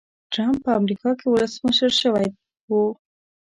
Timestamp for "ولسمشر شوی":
1.29-2.27